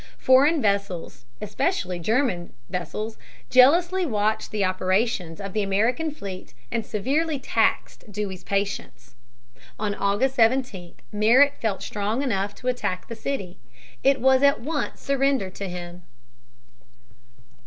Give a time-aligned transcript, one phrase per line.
[0.17, 3.19] Foreign vessels, especially the German vessels,
[3.51, 9.13] jealously watched the operations of the American fleet and severely taxed Dewey's patience.
[9.77, 13.59] On August 17 Merritt felt strong enough to attack the city.
[14.03, 16.01] It was at once surrendered to him.